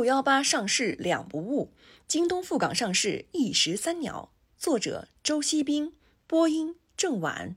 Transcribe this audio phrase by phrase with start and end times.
[0.00, 1.74] 六幺八上市两不误，
[2.08, 4.32] 京东赴港上市一石三鸟。
[4.56, 5.92] 作者周锡兵，
[6.26, 7.54] 播音郑婉。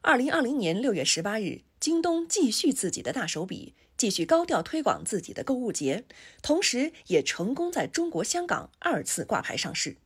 [0.00, 6.04] 二零二零年六月十八日，京东继续自己的大手笔，继续高调推广自己的购物节，
[6.40, 9.96] 同时也成功在中国香港二次挂牌上市。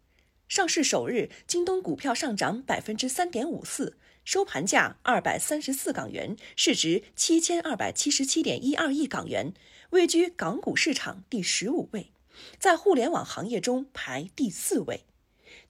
[0.50, 9.54] 上市首日，京东股票上涨百分之三点五四，收盘价二百三十四港元，市值七千二百七十七点一二亿港元，
[9.90, 12.10] 位居港股市场第十五位，
[12.58, 15.04] 在互联网行业中排第四位。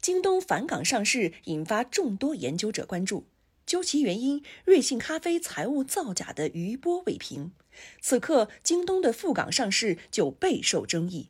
[0.00, 3.26] 京东返港上市引发众多研究者关注，
[3.66, 7.52] 究其原因，瑞幸咖啡财务造假的余波未平。
[8.00, 11.28] 此刻，京东的赴港上市就备受争议。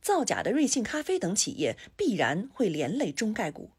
[0.00, 3.72] 造假的瑞幸咖啡等企业必然会连累中概股。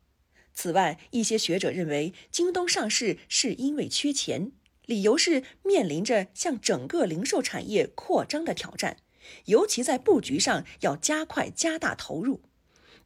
[0.53, 4.51] 此外，一些学者认为，京东上市是因为缺钱，
[4.85, 8.97] 理由是面临着向整个零售产业扩张的挑战，
[9.45, 12.41] 尤其在布局上要加快加大投入。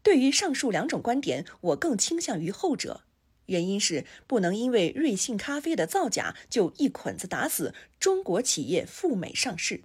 [0.02, 3.04] 对于上述两种观点，我更倾向于后者。
[3.46, 9.84] 原因是不能因为瑞幸咖啡的造假就一捆子打死中国企业赴美上市。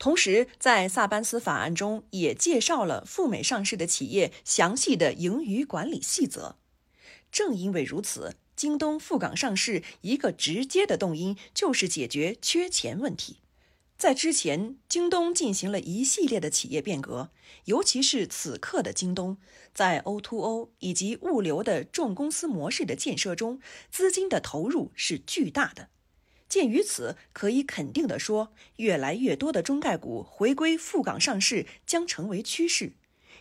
[0.00, 6.56] 同时，在萨班斯法案中也介绍了赴美上市的企业详细的盈余管理细则。
[7.30, 13.40] 正因为如此，京东赴港上市一个直接的动因就是解决缺钱问题。
[13.98, 17.28] 在之前，京东进行了一系列的企业变革，
[17.66, 19.36] 尤其是此刻的京东，
[19.74, 25.90] 在 O2O 以及物流的重公司模式的建设中，资金的投入是巨大的。
[26.50, 32.94] 鉴于此，可以肯定地说，越来越多的中概股回归赴港上市将成为趋势。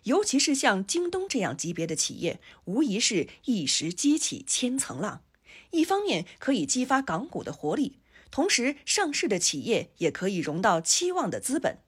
[0.04, 5.24] 尤其是像京东这样级别的企业，无疑是一时激起千层浪。
[5.72, 11.80] 一方面可以激发港股的活力，同时上市的企业也可以融到期望的资本。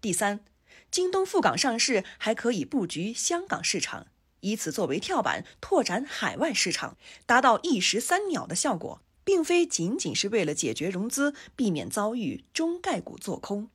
[0.00, 0.42] 第三，
[0.90, 4.06] 京东赴港上市还可以布局香港市场，
[4.40, 9.02] 以此作为跳板拓展海外市场，达到一石三鸟的效果。
[9.24, 13.68] 并非仅仅是为了解决融资，避免遭遇中概股做空。